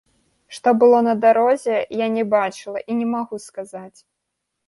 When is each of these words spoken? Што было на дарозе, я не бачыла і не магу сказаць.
Што 0.57 0.69
было 0.83 1.01
на 1.07 1.13
дарозе, 1.25 1.75
я 2.01 2.07
не 2.15 2.23
бачыла 2.33 2.79
і 2.93 2.97
не 3.01 3.07
магу 3.15 3.37
сказаць. 3.47 3.99